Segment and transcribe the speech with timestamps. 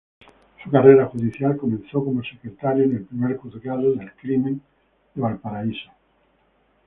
[0.63, 4.59] Su carrera judicial comenzó como secretario en el Primer Juzgado del Crimen
[5.13, 5.91] de Valparaíso.